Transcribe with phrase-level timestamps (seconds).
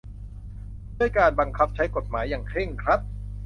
[0.99, 2.99] ด้วยการบังคับใช้กฎหมายอย่างเคร่งครัด